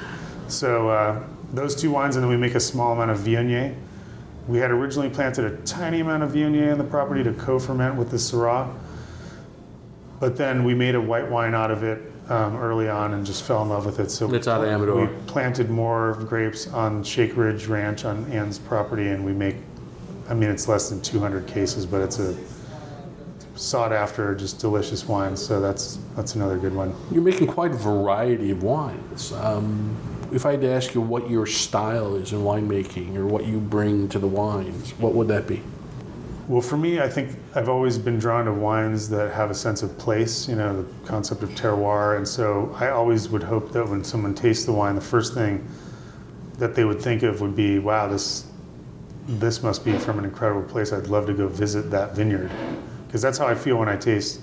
[0.48, 3.76] So uh, those two wines, and then we make a small amount of Viognier.
[4.48, 8.12] We had originally planted a tiny amount of Viognier in the property to co-ferment with
[8.12, 8.74] the Syrah,
[10.20, 13.44] but then we made a white wine out of it um, early on and just
[13.44, 14.12] fell in love with it.
[14.12, 15.06] So It's out of Amador.
[15.06, 19.56] We planted more grapes on Shake Ridge Ranch on Ann's property, and we make.
[20.30, 22.36] I mean, it's less than 200 cases, but it's a
[23.56, 25.36] sought after, just delicious wine.
[25.36, 26.96] So that's that's another good one.
[27.12, 29.32] You're making quite a variety of wines.
[29.34, 29.96] Um,
[30.32, 33.60] if I had to ask you what your style is in winemaking or what you
[33.60, 35.62] bring to the wines, what would that be?
[36.48, 39.84] Well, for me, I think I've always been drawn to wines that have a sense
[39.84, 42.16] of place, you know, the concept of terroir.
[42.16, 45.68] And so I always would hope that when someone tastes the wine, the first thing
[46.58, 48.46] that they would think of would be, wow, this,
[49.28, 50.94] this must be from an incredible place.
[50.94, 52.50] I'd love to go visit that vineyard.
[53.08, 54.40] Because that's how I feel when I taste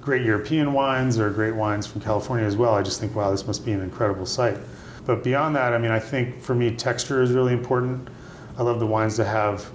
[0.00, 2.74] great European wines or great wines from California as well.
[2.74, 4.58] I just think, wow, this must be an incredible site.
[5.06, 8.08] But beyond that, I mean, I think for me, texture is really important.
[8.56, 9.68] I love the wines to have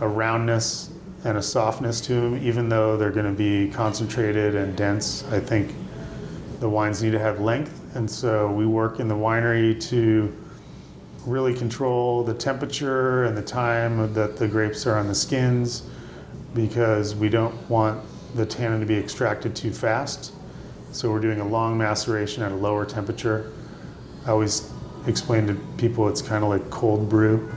[0.00, 0.90] a roundness
[1.24, 5.24] and a softness to them, even though they're going to be concentrated and dense.
[5.30, 5.74] I think
[6.60, 10.34] the wines need to have length, and so we work in the winery to
[11.26, 15.82] really control the temperature and the time that the grapes are on the skins
[16.54, 18.00] because we don't want
[18.34, 20.32] the tannin to be extracted too fast.
[20.92, 23.52] So we're doing a long maceration at a lower temperature.
[24.26, 24.72] I always
[25.06, 27.52] explain to people it's kind of like cold brew.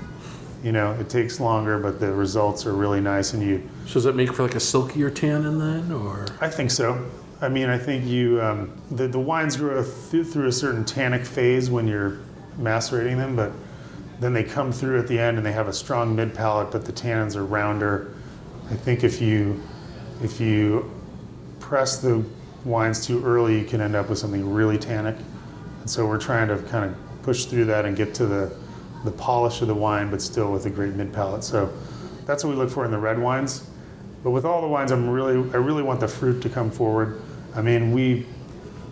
[0.63, 3.69] You know, it takes longer, but the results are really nice, and you.
[3.85, 6.25] So does that make for like a silkier tannin then, or?
[6.39, 7.05] I think so.
[7.41, 11.25] I mean, I think you um, the the wines grow th- through a certain tannic
[11.25, 12.19] phase when you're
[12.57, 13.51] macerating them, but
[14.19, 16.85] then they come through at the end and they have a strong mid palate, but
[16.85, 18.15] the tannins are rounder.
[18.71, 19.61] I think if you
[20.23, 20.89] if you
[21.59, 22.23] press the
[22.63, 25.17] wines too early, you can end up with something really tannic.
[25.81, 28.55] And so we're trying to kind of push through that and get to the,
[29.03, 31.43] the polish of the wine, but still with a great mid palate.
[31.43, 31.71] So
[32.25, 33.67] that's what we look for in the red wines.
[34.23, 37.21] But with all the wines, I'm really I really want the fruit to come forward.
[37.55, 38.25] I mean, we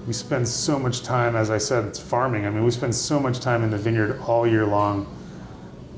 [0.08, 2.46] we spend so much time, as I said, it's farming.
[2.46, 5.06] I mean, we spend so much time in the vineyard all year long.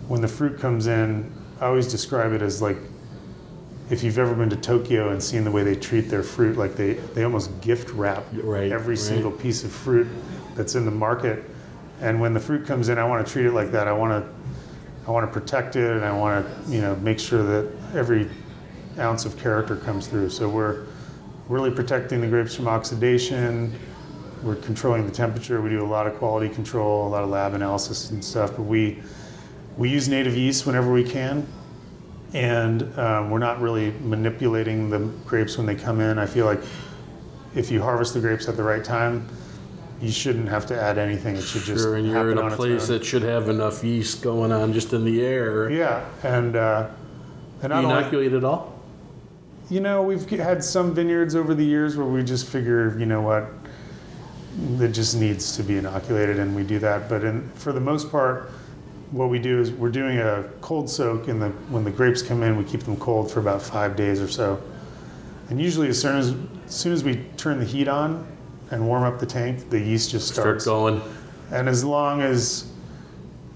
[0.08, 2.78] When the fruit comes in, I always describe it as like
[3.90, 6.76] if you've ever been to Tokyo and seen the way they treat their fruit, like
[6.76, 9.04] they, they almost gift wrap Right, every right.
[9.04, 10.08] single piece of fruit
[10.56, 11.44] that's in the market.
[12.02, 13.88] And when the fruit comes in, I want to treat it like that.
[13.88, 14.34] I want to
[15.06, 18.30] I want to protect it, and I want to you know make sure that every
[19.00, 20.30] ounce of character comes through.
[20.30, 20.86] So we're
[21.50, 23.78] really protecting the grapes from oxidation.
[24.44, 25.62] We're controlling the temperature.
[25.62, 28.52] We do a lot of quality control, a lot of lab analysis and stuff.
[28.56, 29.02] But we
[29.78, 31.48] we use native yeast whenever we can,
[32.34, 36.18] and um, we're not really manipulating the grapes when they come in.
[36.18, 36.62] I feel like
[37.56, 39.28] if you harvest the grapes at the right time,
[40.04, 41.38] you shouldn't have to add anything.
[41.38, 44.52] It should just Sure, and you're in a place that should have enough yeast going
[44.52, 45.72] on just in the air.
[45.72, 46.90] yeah, and uh,
[47.62, 48.78] and You inoculate it all?
[49.70, 53.22] You know, we've had some vineyards over the years where we just figure, you know
[53.22, 53.48] what,
[54.82, 57.08] it just needs to be inoculated, and we do that.
[57.08, 58.52] But in, for the most part,
[59.12, 62.44] what we do is we're doing a cold soak, and the when the grapes come
[62.44, 64.62] in, we keep them cold for about five days or so.
[65.50, 66.36] And usually, as soon as,
[66.66, 68.28] as soon as we turn the heat on
[68.72, 70.66] and warm up the tank, the yeast just Start starts.
[70.66, 71.02] going.
[71.52, 72.72] And as long as,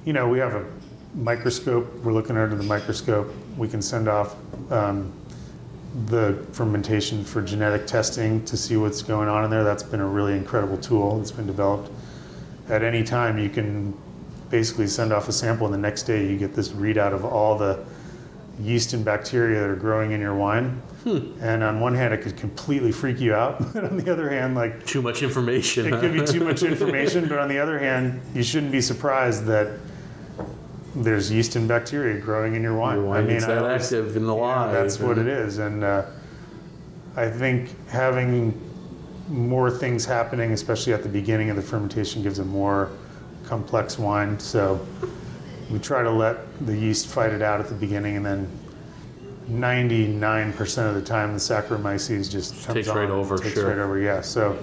[0.05, 0.65] you know, we have a
[1.15, 4.35] microscope, we're looking under the microscope, we can send off
[4.71, 5.11] um,
[6.05, 9.63] the fermentation for genetic testing to see what's going on in there.
[9.63, 11.89] That's been a really incredible tool that's been developed.
[12.69, 13.97] At any time, you can
[14.49, 17.57] basically send off a sample, and the next day, you get this readout of all
[17.57, 17.83] the
[18.59, 20.81] yeast and bacteria that are growing in your wine.
[21.41, 24.55] And on one hand, it could completely freak you out, but on the other hand,
[24.55, 25.87] like Too much information.
[25.87, 25.99] it huh?
[26.01, 29.79] could be too much information, but on the other hand, you shouldn't be surprised that
[30.95, 32.97] there's yeast and bacteria growing in your wine.
[32.97, 34.71] Your wine gets that always- active in the yeah, live.
[34.73, 36.03] that's what it is, and uh,
[37.15, 38.59] I think having
[39.29, 42.91] more things happening, especially at the beginning of the fermentation, gives a more
[43.45, 44.39] complex wine.
[44.39, 44.85] So
[45.69, 48.49] we try to let the yeast fight it out at the beginning, and then
[49.49, 53.69] 99% of the time, the Saccharomyces just comes takes right over, Takes sure.
[53.69, 54.21] right over, yeah.
[54.21, 54.57] So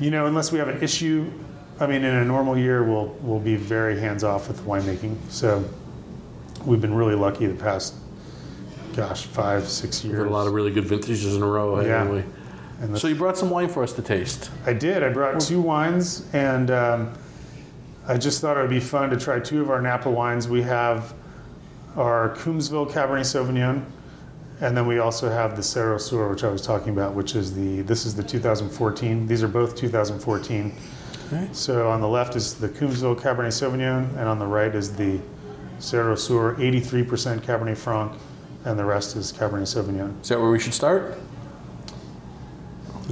[0.00, 1.30] you know, unless we have an issue,
[1.78, 5.16] I mean, in a normal year, we'll we'll be very hands off with winemaking.
[5.30, 5.64] So
[6.64, 7.94] we've been really lucky the past,
[8.96, 10.16] gosh, five, six years.
[10.16, 12.02] We've had a lot of really good vintages in a row, Yeah.
[12.80, 14.50] And the- So you brought some wine for us to taste.
[14.66, 15.04] I did.
[15.04, 17.12] I brought two wines, and um,
[18.08, 20.48] I just thought it would be fun to try two of our Napa wines.
[20.48, 21.14] We have
[21.96, 23.84] our Coombsville Cabernet Sauvignon,
[24.60, 27.54] and then we also have the Cerro Sur, which I was talking about, which is
[27.54, 29.26] the this is the 2014.
[29.26, 30.74] These are both 2014.
[31.26, 31.48] Okay.
[31.52, 35.20] So on the left is the Coombsville Cabernet Sauvignon, and on the right is the
[35.78, 38.12] Cerro Sur, 83% Cabernet Franc,
[38.64, 40.20] and the rest is Cabernet Sauvignon.
[40.22, 41.18] Is that where we should start?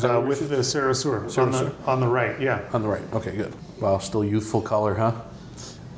[0.03, 1.75] Uh, with should- the Cerro Sur Cerro on the, Sur.
[1.87, 2.63] on the right, yeah.
[2.73, 3.03] on the right.
[3.13, 3.53] Okay, good.
[3.81, 5.13] Wow, still youthful color, huh?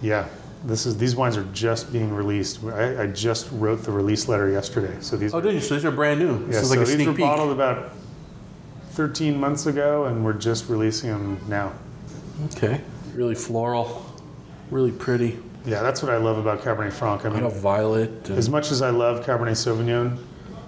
[0.02, 0.26] Yeah,
[0.64, 2.64] this is these wines are just being released.
[2.64, 5.60] I, I just wrote the release letter yesterday, so these Oh, did you?
[5.60, 6.40] So these are brand new.
[6.40, 7.24] yeah, This is so like a these sneak were peek.
[7.24, 7.92] bottled about
[8.92, 11.72] 13 months ago, and we're just releasing them now.
[12.56, 12.80] Okay,
[13.14, 14.04] really floral,
[14.70, 15.38] really pretty.
[15.66, 17.24] Yeah, that's what I love about Cabernet Franc.
[17.24, 18.10] I mean, of violet.
[18.28, 20.18] and- as much as I love Cabernet Sauvignon,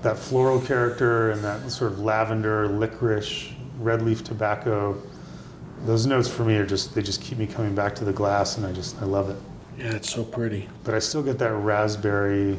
[0.03, 4.97] that floral character and that sort of lavender, licorice, red leaf tobacco,
[5.85, 8.57] those notes for me are just they just keep me coming back to the glass,
[8.57, 9.37] and I just I love it.
[9.79, 10.69] Yeah, it's so pretty.
[10.85, 12.59] But I still get that raspberry,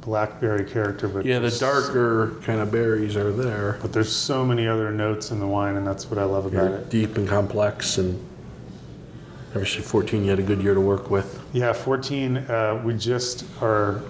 [0.00, 3.78] blackberry character, but Yeah, the darker kind of berries are there.
[3.82, 6.70] But there's so many other notes in the wine, and that's what I love about
[6.70, 6.90] They're it.
[6.90, 8.18] deep and complex, and
[9.50, 11.40] obviously 14, you had a good year to work with.
[11.52, 12.36] Yeah, 14.
[12.38, 14.02] Uh, we just are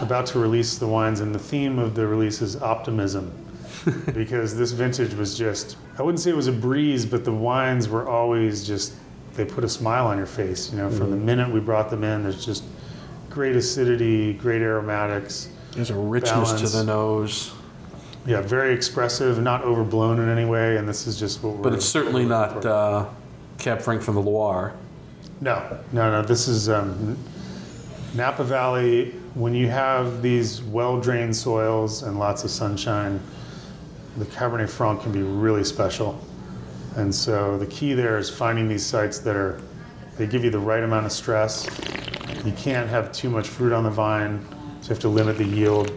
[0.00, 3.30] about to release the wines, and the theme of the release is optimism,
[4.14, 5.76] because this vintage was just.
[5.98, 8.94] I wouldn't say it was a breeze, but the wines were always just.
[9.34, 10.70] They put a smile on your face.
[10.70, 12.62] You know, from the minute we brought them in, there's just
[13.30, 15.48] great acidity, great aromatics.
[15.72, 17.52] There's a richness to the nose,
[18.26, 21.62] Yeah, very expressive, not overblown in any way, and this is just what we're.
[21.64, 23.06] but it's certainly not uh,
[23.58, 24.72] Cab Franc from the Loire.
[25.40, 26.22] No, no, no.
[26.22, 27.18] This is um,
[28.14, 29.10] Napa Valley.
[29.34, 33.20] When you have these well-drained soils and lots of sunshine,
[34.16, 36.20] the Cabernet Franc can be really special.
[36.96, 39.60] And so the key there is finding these sites that are
[40.16, 41.68] they give you the right amount of stress.
[42.44, 44.44] You can't have too much fruit on the vine,
[44.80, 45.90] so you have to limit the yield.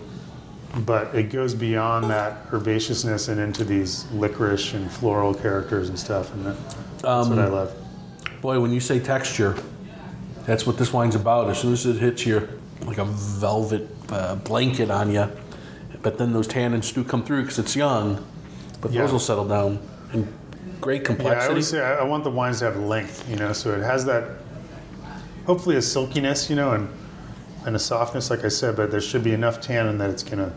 [0.79, 6.33] But it goes beyond that herbaceousness and into these licorice and floral characters and stuff,
[6.33, 6.55] and that,
[7.01, 7.75] that's what I love.
[8.41, 9.55] Boy, when you say texture,
[10.45, 11.49] that's what this wine's about.
[11.49, 12.47] As soon as it hits you
[12.85, 15.29] like a velvet uh, blanket on you,
[16.01, 18.25] but then those tannins do come through because it's young,
[18.81, 19.01] but Yeah.
[19.01, 19.79] those will settle down.
[20.11, 20.27] And
[20.81, 21.49] great Yeah, I complexity.
[21.49, 24.05] always say I I want the wines to have length, you know, so it has
[24.05, 24.23] that,
[25.45, 26.89] hopefully a silkiness, you know, and
[27.65, 30.53] and a softness, like I said, but there should be enough tannin that it's gonna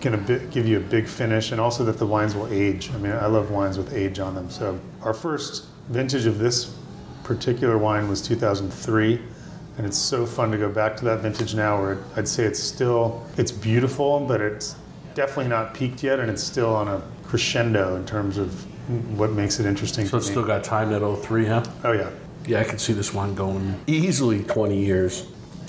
[0.00, 2.90] gonna bi- give you a big finish, and also that the wines will age.
[2.94, 4.50] I mean, I love wines with age on them.
[4.50, 6.74] So our first vintage of this
[7.24, 9.20] particular wine was 2003.
[9.76, 12.58] And it's so fun to go back to that vintage now where I'd say it's
[12.58, 14.74] still, it's beautiful, but it's
[15.14, 16.18] definitely not peaked yet.
[16.18, 20.26] And it's still on a crescendo in terms of what makes it interesting so it's
[20.26, 20.32] me.
[20.32, 21.64] still got time at 03, huh?
[21.84, 22.10] oh, yeah.
[22.46, 25.26] Yeah, I could see this wine going easily 20 years,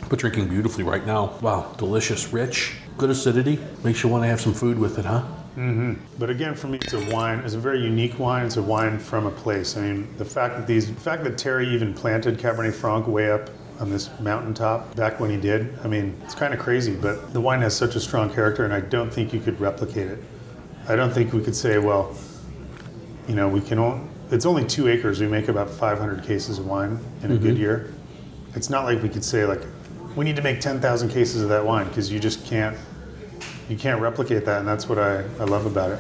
[0.08, 1.38] but drinking beautifully right now.
[1.42, 3.60] Wow, delicious, rich, good acidity.
[3.84, 5.26] Makes you want to have some food with it, huh?
[5.58, 5.96] Mm-hmm.
[6.18, 7.40] But again, for me, it's a wine.
[7.40, 8.46] It's a very unique wine.
[8.46, 9.76] It's a wine from a place.
[9.76, 13.30] I mean, the fact that these, the fact that Terry even planted Cabernet Franc way
[13.30, 15.78] up on this mountaintop back when he did.
[15.84, 16.96] I mean, it's kind of crazy.
[16.96, 20.08] But the wine has such a strong character, and I don't think you could replicate
[20.08, 20.20] it.
[20.88, 22.16] I don't think we could say, well,
[23.30, 23.78] you know, we can.
[23.78, 25.22] Only, it's only two acres.
[25.22, 27.94] We make about 500 cases of wine in a good year.
[28.56, 29.62] It's not like we could say like,
[30.16, 32.76] we need to make 10,000 cases of that wine because you just can't.
[33.70, 36.00] You can't replicate that, and that's what I, I love about it.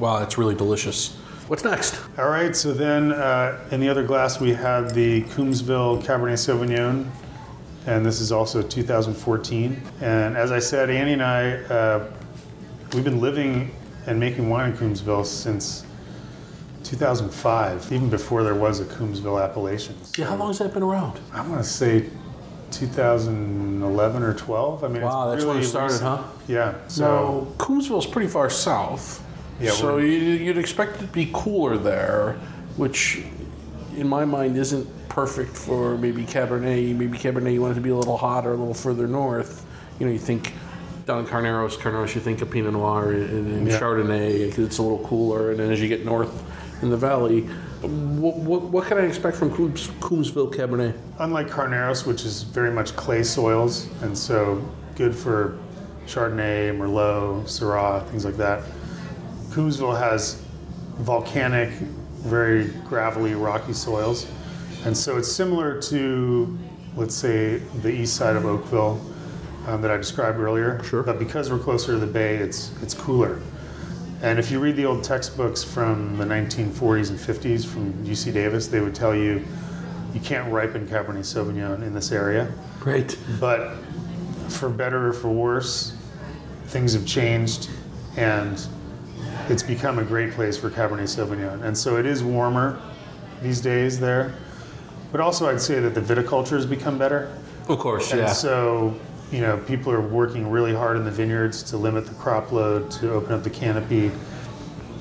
[0.00, 1.14] Wow, it's really delicious.
[1.46, 2.00] What's next?
[2.18, 7.08] All right, so then uh, in the other glass we have the Coombsville Cabernet Sauvignon,
[7.86, 9.80] and this is also 2014.
[10.00, 12.10] And as I said, Annie and I, uh,
[12.94, 13.72] we've been living
[14.06, 15.84] and making wine in Coombsville since
[16.84, 19.94] 2005, even before there was a Coombsville appellation.
[20.16, 21.18] Yeah, how long has that been around?
[21.32, 22.10] I want to say
[22.70, 24.84] 2011 or 12.
[24.84, 26.08] I mean, Wow, that's when it started, recent.
[26.08, 26.22] huh?
[26.48, 26.74] Yeah.
[26.88, 29.22] So So Coombsville's pretty far south.
[29.60, 32.36] Yeah, so you- you'd expect it to be cooler there,
[32.76, 33.24] which
[33.96, 36.96] in my mind isn't perfect for maybe Cabernet.
[36.96, 39.64] Maybe Cabernet you want it to be a little hotter, a little further north.
[39.98, 40.54] You know, you think
[41.06, 43.78] down in Carneros, Carneros, you think of Pinot Noir and, and Yeah.
[43.78, 45.50] Chardonnay because it's a little cooler.
[45.50, 46.42] And then as you get north
[46.82, 47.42] in the valley,
[47.82, 50.98] what, what, what can I expect from Coombs, Coombsville Cabernet?
[51.20, 54.62] unlike Carneros, which is very much clay soils, and so
[54.96, 55.58] good for
[56.06, 58.64] Chardonnay, Merlot, Syrah, things like that.
[59.50, 60.42] Coombsville has
[60.98, 64.26] volcanic, very gravelly, rocky soils,
[64.84, 66.58] and so it's similar to,
[66.96, 69.00] let's say, the east side of Oakville
[69.68, 70.82] um, that I described earlier.
[70.82, 71.04] Sure.
[71.04, 73.40] But because we're closer to the bay, it's it's cooler.
[74.22, 78.68] And if you read the old textbooks from the 1940s and 50s from UC Davis,
[78.68, 79.44] they would tell you
[80.14, 82.52] you can't ripen Cabernet Sauvignon in this area.
[82.78, 83.18] Great.
[83.40, 83.74] But
[84.48, 85.96] for better or for worse,
[86.66, 87.68] things have changed
[88.16, 88.64] and
[89.48, 91.62] it's become a great place for Cabernet Sauvignon.
[91.64, 92.80] And so it is warmer
[93.42, 94.34] these days there.
[95.10, 97.36] But also, I'd say that the viticulture has become better.
[97.68, 98.32] Of course, And yeah.
[98.32, 98.98] so,
[99.32, 102.90] you know, people are working really hard in the vineyards to limit the crop load,
[102.92, 104.12] to open up the canopy.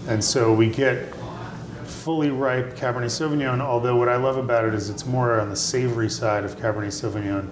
[0.08, 1.14] And so we get
[1.84, 5.56] fully ripe Cabernet Sauvignon, although what I love about it is it's more on the
[5.56, 7.48] savory side of Cabernet Sauvignon.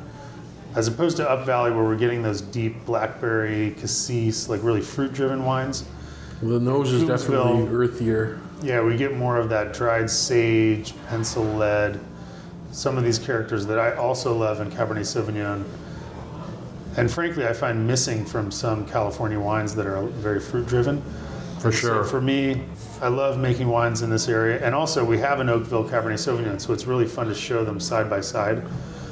[0.74, 5.14] As opposed to Up Valley, where we're getting those deep blackberry, cassis, like really fruit
[5.14, 5.84] driven wines.
[6.42, 8.40] the nose is definitely earthier.
[8.62, 12.00] Yeah, we get more of that dried sage, pencil lead,
[12.72, 15.66] some of these characters that I also love in Cabernet Sauvignon.
[17.00, 21.02] And frankly, I find missing from some California wines that are very fruit driven.
[21.60, 22.04] For So sure.
[22.06, 22.64] for me,
[23.02, 24.64] I love making wines in this area.
[24.66, 27.80] And also, we have an Oakville Cabernet Sauvignon, so it's really fun to show them
[27.80, 28.64] side by side.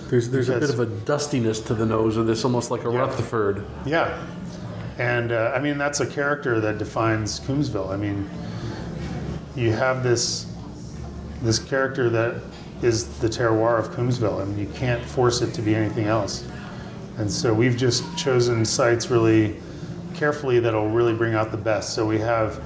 [0.10, 2.90] There's there's a bit of a dustiness to the nose of this, almost like a
[2.92, 3.00] Yeah.
[3.00, 3.66] Rutherford.
[3.86, 4.18] Yeah,
[4.98, 7.90] and uh, I mean that's a character that defines Coombsville.
[7.90, 8.30] I mean,
[9.58, 10.46] you have this
[11.42, 12.36] this character that
[12.82, 14.42] is the terroir of Coombsville.
[14.42, 16.46] I mean, you can't force it to be anything else.
[17.18, 19.56] And so we've just chosen sites really
[20.14, 21.94] carefully that'll really bring out the best.
[21.94, 22.62] So we have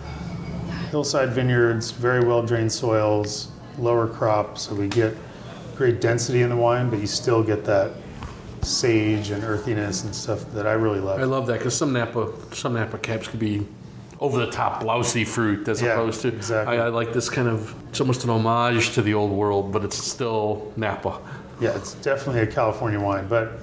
[0.90, 5.16] hillside vineyards, very well drained soils, lower crop, so we get
[5.78, 7.92] great density in the wine, but you still get that
[8.62, 11.20] sage and earthiness and stuff that I really love.
[11.20, 13.66] I love that because some Napa some Napa Cabs could be
[14.20, 16.28] over the top blousy fruit as Yeah, opposed to.
[16.28, 16.78] exactly.
[16.78, 17.74] I, I like this kind of.
[17.90, 21.20] It's almost an homage to the old world, but it's still Napa.
[21.60, 23.54] Yeah, it's definitely a California wine, but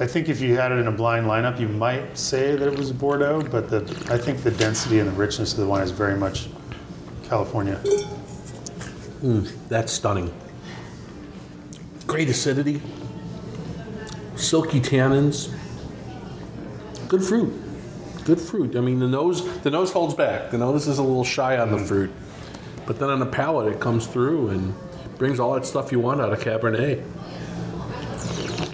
[0.00, 2.78] I think if you had it in a blind lineup, you might say that it
[2.78, 3.80] was Bordeaux, but the,
[4.12, 6.48] I think the density and the richness of the wine is very much
[7.24, 7.76] California.
[9.20, 10.32] Hmm, that's stunning.
[12.06, 12.80] Great acidity,
[14.36, 15.52] silky tannins,
[17.08, 17.52] good fruit.
[18.24, 18.76] Good fruit.
[18.76, 20.50] I mean, the nose the nose holds back.
[20.50, 21.84] The nose is a little shy on the hmm.
[21.84, 22.10] fruit,
[22.86, 24.74] but then on the palate, it comes through and
[25.16, 27.04] brings all that stuff you want out of Cabernet.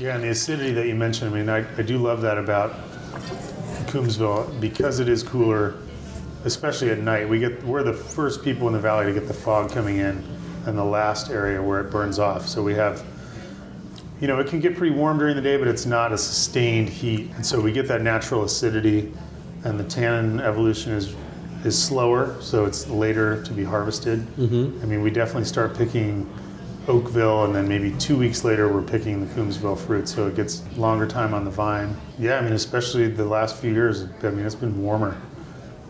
[0.04, 2.72] Yeah, and the acidity that you mentioned, I mean, I, I do love that about
[3.86, 5.76] Coombsville because it is cooler,
[6.44, 7.26] especially at night.
[7.26, 10.22] We get we're the first people in the valley to get the fog coming in,
[10.66, 12.46] and the last area where it burns off.
[12.46, 13.02] So we have,
[14.20, 16.90] you know, it can get pretty warm during the day, but it's not a sustained
[16.90, 19.10] heat, and so we get that natural acidity,
[19.64, 21.16] and the tannin evolution is
[21.64, 24.18] is slower, so it's later to be harvested.
[24.36, 24.82] Mm-hmm.
[24.82, 26.30] I mean, we definitely start picking
[26.86, 30.62] Oakville, and then maybe two weeks later we're picking the Coombsville fruit, so it gets
[30.76, 31.96] longer time on the vine.
[32.18, 34.06] Yeah, I mean, especially the last few years.
[34.22, 35.20] I mean, it's been warmer,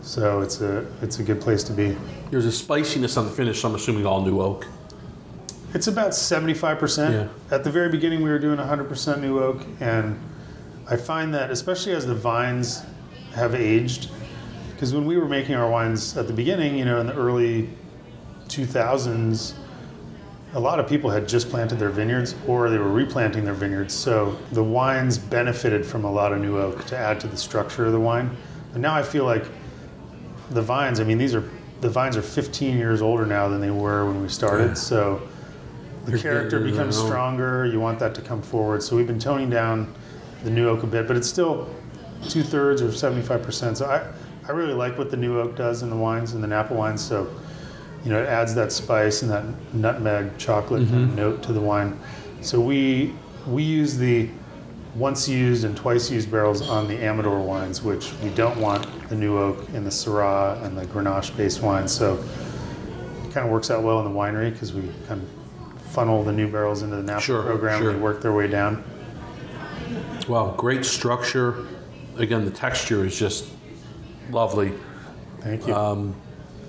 [0.01, 1.97] so it's a it's a good place to be.
[2.31, 3.61] There's a spiciness on the finish.
[3.61, 4.67] So I'm assuming all new oak.
[5.73, 7.11] It's about 75%.
[7.11, 7.27] Yeah.
[7.53, 10.17] At the very beginning, we were doing 100% new oak, and
[10.89, 12.83] I find that, especially as the vines
[13.33, 14.09] have aged,
[14.71, 17.69] because when we were making our wines at the beginning, you know, in the early
[18.47, 19.55] 2000s,
[20.55, 23.93] a lot of people had just planted their vineyards or they were replanting their vineyards.
[23.93, 27.85] So the wines benefited from a lot of new oak to add to the structure
[27.85, 28.35] of the wine.
[28.71, 29.43] But now I feel like
[30.51, 31.43] the vines, I mean, these are
[31.81, 34.69] the vines are 15 years older now than they were when we started.
[34.69, 34.73] Yeah.
[34.75, 35.27] So
[36.05, 37.65] the They're character becomes stronger.
[37.65, 38.81] You want that to come forward.
[38.81, 39.93] So we've been toning down
[40.45, 41.69] the new oak a bit, but it's still
[42.29, 43.75] two thirds or 75%.
[43.75, 44.09] So I,
[44.47, 47.03] I really like what the new oak does in the wines and the Napa wines.
[47.03, 47.29] So,
[48.05, 49.43] you know, it adds that spice and that
[49.73, 51.99] nutmeg chocolate kind of note to the wine.
[52.41, 53.13] So we
[53.47, 54.29] we use the
[54.95, 59.15] once used and twice used barrels on the Amador wines, which we don't want the
[59.15, 61.91] new oak in the Syrah and the Grenache based wines.
[61.91, 62.13] So
[63.25, 66.31] it kind of works out well in the winery because we kind of funnel the
[66.31, 67.91] new barrels into the Napa Sure, program sure.
[67.91, 68.83] and work their way down.
[70.27, 71.65] Wow, great structure.
[72.17, 73.49] Again, the texture is just
[74.31, 74.73] lovely.
[75.41, 75.75] Thank you.
[75.75, 76.15] Um,